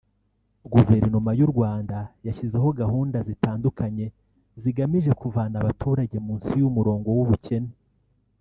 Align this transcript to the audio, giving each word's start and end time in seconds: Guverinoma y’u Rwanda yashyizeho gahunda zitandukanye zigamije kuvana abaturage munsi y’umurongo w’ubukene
Guverinoma 0.73 1.31
y’u 1.39 1.49
Rwanda 1.53 1.97
yashyizeho 2.27 2.67
gahunda 2.81 3.17
zitandukanye 3.27 4.05
zigamije 4.61 5.11
kuvana 5.21 5.55
abaturage 5.61 6.15
munsi 6.25 6.49
y’umurongo 6.61 7.09
w’ubukene 7.17 7.71